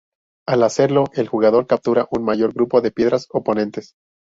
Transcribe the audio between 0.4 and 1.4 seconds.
Al hacerlo, el